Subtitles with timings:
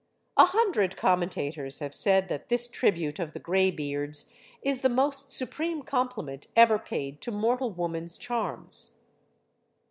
[0.35, 4.31] A hundred commentators have said that this tribute of the graybeards
[4.63, 8.93] is the most supreme compliment ever paid to mortal woman's charms.